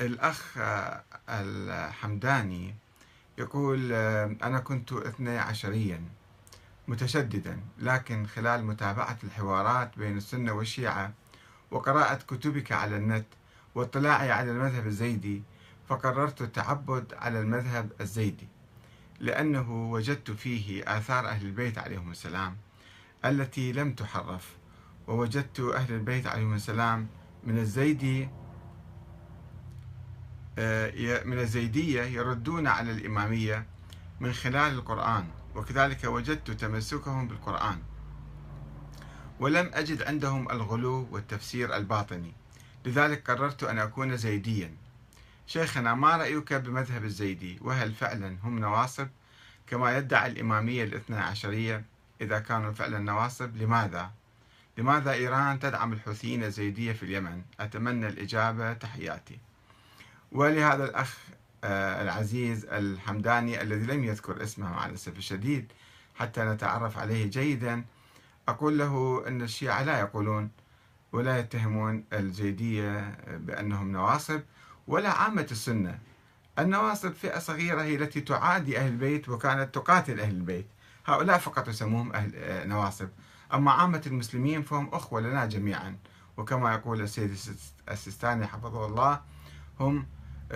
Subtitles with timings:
[0.00, 0.58] الأخ
[1.28, 2.74] الحمداني
[3.38, 3.92] يقول
[4.42, 6.02] أنا كنت اثني عشريا
[6.88, 11.12] متشددا لكن خلال متابعة الحوارات بين السنة والشيعة
[11.70, 13.26] وقراءة كتبك على النت
[13.74, 15.42] واطلاعي على المذهب الزيدي
[15.88, 18.48] فقررت التعبد على المذهب الزيدي
[19.20, 22.56] لأنه وجدت فيه آثار أهل البيت عليهم السلام
[23.24, 24.56] التي لم تحرف
[25.06, 27.06] ووجدت أهل البيت عليهم السلام
[27.44, 28.43] من الزيدي آه،
[31.24, 33.66] من الزيدية يردون على الإمامية
[34.20, 37.78] من خلال القرآن وكذلك وجدت تمسكهم بالقرآن.
[39.40, 42.32] ولم أجد عندهم الغلو والتفسير الباطني
[42.84, 44.74] لذلك قررت أن أكون زيديا.
[45.46, 49.08] شيخنا ما رأيك بمذهب الزيدي؟ وهل فعلا هم نواصب؟
[49.66, 51.84] كما يدعي الإمامية الاثنى عشرية
[52.20, 54.10] إذا كانوا فعلا نواصب لماذا؟
[54.78, 59.38] لماذا إيران تدعم الحوثيين الزيدية في اليمن؟ أتمنى الإجابة تحياتي.
[60.34, 61.18] ولهذا الأخ
[61.64, 65.72] آه، العزيز الحمداني الذي لم يذكر اسمه مع الأسف الشديد
[66.14, 67.84] حتى نتعرف عليه جيدا
[68.48, 70.50] أقول له أن الشيعة لا يقولون
[71.12, 74.40] ولا يتهمون الزيدية بأنهم نواصب
[74.88, 75.98] ولا عامة السنة.
[76.58, 80.66] النواصب فئة صغيرة هي التي تعادي أهل البيت وكانت تقاتل أهل البيت.
[81.06, 83.08] هؤلاء فقط يسموهم أهل آه، نواصب.
[83.54, 85.96] أما عامة المسلمين فهم أخوة لنا جميعا.
[86.36, 87.36] وكما يقول السيد
[87.88, 89.20] السيستاني حفظه الله
[89.80, 90.06] هم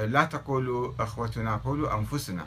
[0.06, 2.46] لا تقولوا أخوتنا قولوا أنفسنا.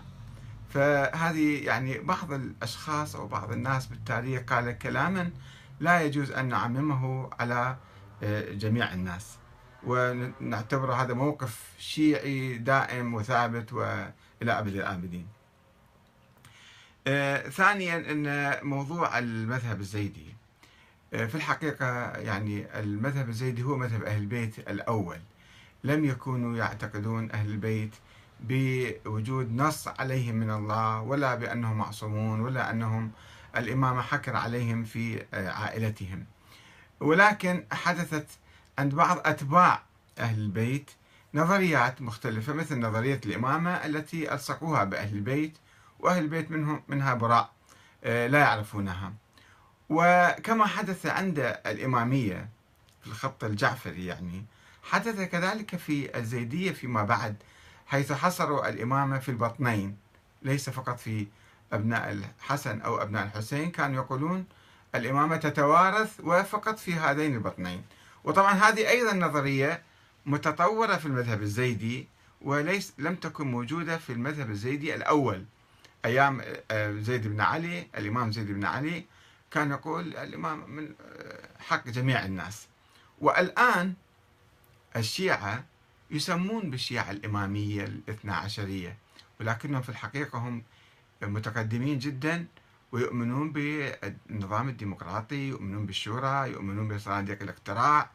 [0.70, 5.32] فهذه يعني بعض الأشخاص أو بعض الناس بالتاريخ قال كلاما
[5.80, 7.78] لا يجوز أن نعممه على
[8.24, 9.38] آه، جميع الناس.
[9.84, 14.14] ونعتبر هذا موقف شيعي دائم وثابت وإلى
[14.60, 15.28] أبد الآبدين.
[17.08, 20.36] آه، ثانيا إن موضوع المذهب الزيدي.
[21.14, 25.20] آه، في الحقيقة يعني المذهب الزيدي هو مذهب أهل البيت الأول.
[25.84, 27.96] لم يكونوا يعتقدون أهل البيت
[28.40, 33.12] بوجود نص عليهم من الله ولا بأنهم معصومون ولا أنهم
[33.58, 36.26] الإمامة حكر عليهم في عائلتهم.
[37.00, 38.28] ولكن حدثت
[38.80, 39.84] عند بعض أتباع
[40.20, 40.92] أهل البيت
[41.34, 45.58] نظريات مختلفة مثل نظرية الإمامة التي ألصقوها بأهل البيت
[46.00, 47.52] وأهل البيت منهم منها براء
[48.04, 49.14] لا يعرفونها.
[49.90, 52.50] وكما حدث عند الإمامية
[53.02, 54.46] في الخط الجعفري يعني
[54.84, 57.36] حدث كذلك في الزيدية فيما بعد
[57.88, 59.98] حيث حصروا الإمامة في البطنين
[60.42, 61.28] ليس فقط في
[61.74, 64.46] أبناء الحسن أو أبناء الحسين كانوا يقولون
[64.96, 67.84] الإمامة تتوارث وفقط في هذين البطنين.
[68.24, 69.82] وطبعا هذه أيضا نظرية
[70.26, 72.08] متطورة في المذهب الزيدي
[72.42, 75.46] وليس لم تكن موجودة في المذهب الزيدي الأول.
[76.06, 79.06] أيام آه، زيد بن علي الإمام زيد بن علي
[79.52, 82.68] كان يقول الإمام من آه، حق جميع الناس.
[83.22, 83.94] والآن
[84.96, 85.64] الشيعة
[86.12, 88.98] يسمون بالشيعة الإمامية الاثنى عشرية
[89.40, 90.64] ولكنهم في الحقيقة هم
[91.22, 92.46] متقدمين جدا
[92.92, 98.10] ويؤمنون بالنظام الديمقراطي يؤمنون بالشورى يؤمنون بصناديق الاقتراع.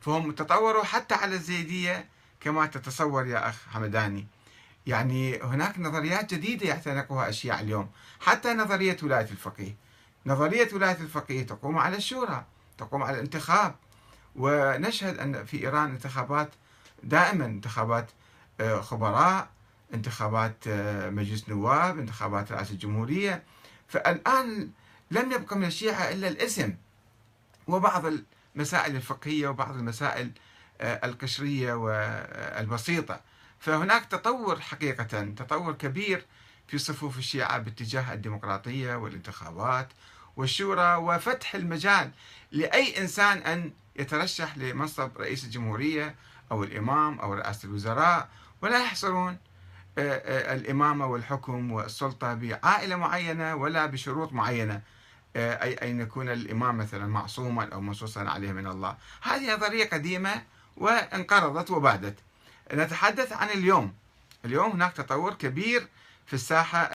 [0.00, 2.08] فهم تطوروا حتى على الزيدية
[2.40, 4.26] كما تتصور يا أخ حمداني.
[4.86, 7.90] يعني هناك نظريات جديدة يعتنقها الشيعة اليوم.
[8.20, 9.76] حتى نظرية ولاية الفقيه.
[10.26, 12.44] نظرية ولاية الفقيه تقوم على الشورى
[12.78, 13.74] تقوم على الانتخاب.
[14.36, 16.50] ونشهد أن في إيران انتخابات
[17.02, 18.10] دائما انتخابات
[18.60, 19.48] آه، خبراء
[19.94, 23.42] انتخابات آه، مجلس نواب انتخابات رئاسة الجمهورية
[23.88, 24.70] فالآن
[25.10, 26.74] لم يبقى من الشيعة إلا الاسم
[27.68, 28.02] وبعض
[28.56, 30.30] المسائل الفقهية وبعض المسائل
[30.80, 33.20] آه، القشرية والبسيطة.
[33.58, 35.04] فهناك تطور حقيقة
[35.36, 36.26] تطور كبير
[36.68, 39.88] في صفوف الشيعة باتجاه الديمقراطية والانتخابات
[40.36, 42.10] والشورى وفتح المجال
[42.52, 46.14] لأي إنسان أن يترشح لمنصب رئيس الجمهورية
[46.52, 48.28] أو الإمام أو رئاسة الوزراء
[48.62, 49.38] ولا يحصرون
[49.98, 54.80] آه، آه، الإمامة والحكم والسلطة بعائلة معينة ولا بشروط معينة
[55.36, 58.96] آه، أي أن يكون الإمام مثلا معصوما أو منصوصا عليه من الله.
[59.22, 60.42] هذه نظرية قديمة
[60.76, 62.18] وانقرضت وبادت
[62.74, 63.94] نتحدث عن اليوم.
[64.44, 65.88] اليوم هناك تطور كبير
[66.26, 66.88] في الساحة